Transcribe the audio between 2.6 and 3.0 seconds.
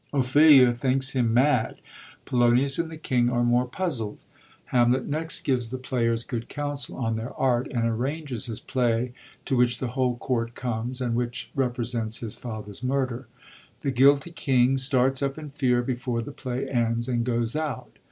and the